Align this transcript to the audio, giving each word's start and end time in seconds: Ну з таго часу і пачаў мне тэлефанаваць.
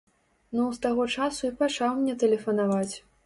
Ну 0.59 0.63
з 0.77 0.81
таго 0.85 1.05
часу 1.15 1.43
і 1.49 1.53
пачаў 1.61 1.93
мне 2.01 2.17
тэлефанаваць. 2.25 2.93